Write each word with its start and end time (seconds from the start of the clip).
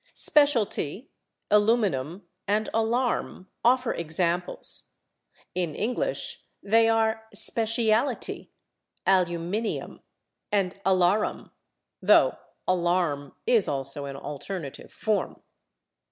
/Specialty/, 0.15 1.09
/aluminum/ 1.51 2.23
and 2.47 2.69
/alarm/ 2.73 3.45
offer 3.63 3.93
examples. 3.93 4.89
In 5.53 5.75
English 5.75 6.43
they 6.63 6.89
are 6.89 7.27
/speciality/, 7.35 8.49
/aluminium/ 9.05 9.99
and 10.51 10.73
/alarum/, 10.87 11.51
though 12.01 12.35
/alarm/ 12.67 13.33
is 13.45 13.67
also 13.67 14.05
an 14.05 14.15
alternative 14.15 14.91
form. 14.91 15.39